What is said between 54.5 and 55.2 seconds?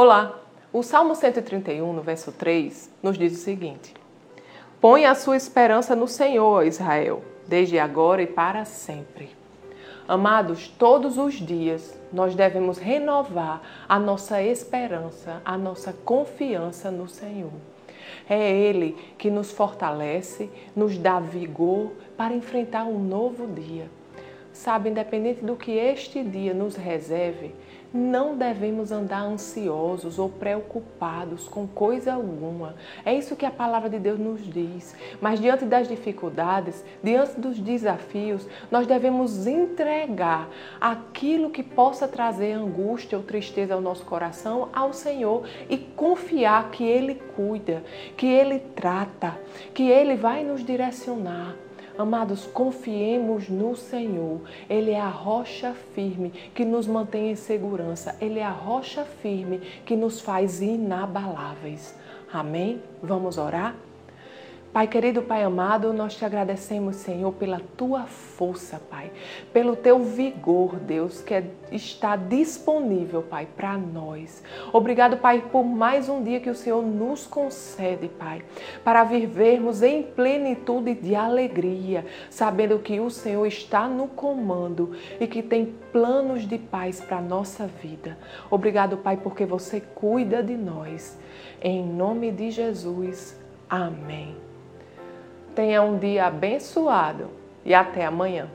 Ele é a